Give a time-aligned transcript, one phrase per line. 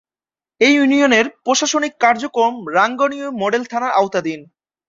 [0.61, 4.39] এ ইউনিয়নের প্রশাসনিক কার্যক্রম রাঙ্গুনিয়া মডেল থানার আওতাধীন।